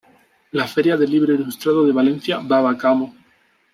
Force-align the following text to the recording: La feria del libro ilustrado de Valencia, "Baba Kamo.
La 0.49 0.65
feria 0.65 0.97
del 0.97 1.11
libro 1.11 1.31
ilustrado 1.31 1.85
de 1.85 1.91
Valencia, 1.91 2.39
"Baba 2.39 2.75
Kamo. 2.75 3.13